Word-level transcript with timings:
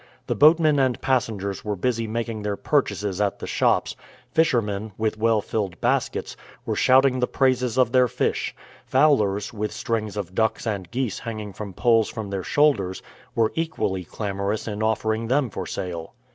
The 0.25 0.33
boatmen 0.33 0.79
and 0.79 0.99
passengers 0.99 1.63
were 1.63 1.75
busy 1.75 2.07
making 2.07 2.41
their 2.41 2.55
purchases 2.57 3.21
at 3.21 3.37
the 3.37 3.45
shops; 3.45 3.95
fishermen, 4.31 4.93
with 4.97 5.19
well 5.19 5.41
filled 5.41 5.79
baskets, 5.79 6.35
were 6.65 6.75
shouting 6.75 7.19
the 7.19 7.27
praises 7.27 7.77
of 7.77 7.91
their 7.91 8.07
fish; 8.07 8.55
fowlers, 8.83 9.53
with 9.53 9.71
strings 9.71 10.17
of 10.17 10.33
ducks 10.33 10.65
and 10.65 10.89
geese 10.89 11.19
hanging 11.19 11.53
from 11.53 11.73
poles 11.75 12.09
from 12.09 12.31
their 12.31 12.41
shoulders, 12.41 13.03
were 13.35 13.51
equally 13.53 14.03
clamorous 14.03 14.67
in 14.67 14.81
offering 14.81 15.27
them 15.27 15.51
for 15.51 15.67
sale. 15.67 16.15